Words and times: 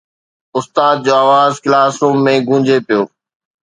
استاد 0.57 0.95
جو 1.05 1.13
آواز 1.23 1.53
ڪلاس 1.63 1.93
روم 2.01 2.17
۾ 2.31 2.33
گونجي 2.47 2.77
پيو 2.87 3.01